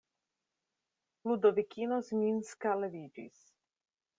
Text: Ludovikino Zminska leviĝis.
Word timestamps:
Ludovikino 1.31 1.99
Zminska 2.09 2.75
leviĝis. 2.81 3.45